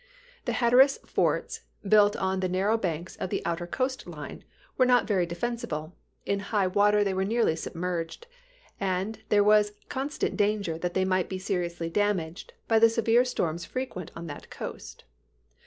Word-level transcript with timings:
The 0.45 0.53
Hatteras 0.53 0.97
forts, 1.05 1.61
built 1.87 2.15
on 2.15 2.39
the 2.39 2.49
narrow 2.49 2.75
banks 2.75 3.15
of 3.17 3.29
the 3.29 3.45
outer 3.45 3.67
coast 3.67 4.07
line, 4.07 4.43
were 4.75 4.83
not 4.87 5.05
very 5.05 5.27
defen 5.27 5.63
sible; 5.63 5.91
in 6.25 6.39
high 6.39 6.65
water 6.65 7.03
they 7.03 7.13
were 7.13 7.23
nearly 7.23 7.55
submerged, 7.55 8.25
and 8.79 9.19
there 9.29 9.43
was 9.43 9.73
constant 9.89 10.35
danger 10.35 10.79
that 10.79 10.95
they 10.95 11.05
might 11.05 11.29
be 11.29 11.37
seriously 11.37 11.91
damaged 11.91 12.53
by 12.67 12.79
the 12.79 12.89
severe 12.89 13.23
storms 13.23 13.63
frequent 13.63 14.09
on 14.15 14.25
that 14.25 14.49
coast. 14.49 15.03